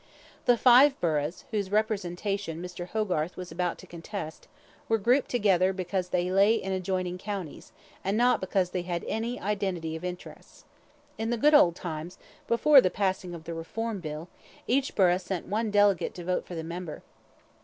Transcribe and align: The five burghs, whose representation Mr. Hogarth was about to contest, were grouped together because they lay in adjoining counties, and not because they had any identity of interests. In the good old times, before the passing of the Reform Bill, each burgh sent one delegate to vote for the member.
The 0.45 0.57
five 0.57 0.99
burghs, 0.99 1.45
whose 1.51 1.69
representation 1.71 2.59
Mr. 2.59 2.87
Hogarth 2.87 3.37
was 3.37 3.51
about 3.51 3.77
to 3.77 3.85
contest, 3.85 4.47
were 4.89 4.97
grouped 4.97 5.29
together 5.29 5.73
because 5.73 6.09
they 6.09 6.31
lay 6.31 6.55
in 6.55 6.71
adjoining 6.71 7.19
counties, 7.19 7.71
and 8.03 8.17
not 8.17 8.41
because 8.41 8.71
they 8.71 8.81
had 8.81 9.05
any 9.07 9.39
identity 9.39 9.95
of 9.95 10.03
interests. 10.03 10.65
In 11.19 11.29
the 11.29 11.37
good 11.37 11.53
old 11.53 11.75
times, 11.75 12.17
before 12.47 12.81
the 12.81 12.89
passing 12.89 13.35
of 13.35 13.43
the 13.43 13.53
Reform 13.53 13.99
Bill, 13.99 14.27
each 14.65 14.95
burgh 14.95 15.19
sent 15.21 15.45
one 15.45 15.69
delegate 15.69 16.15
to 16.15 16.23
vote 16.25 16.47
for 16.47 16.55
the 16.55 16.63
member. 16.63 17.03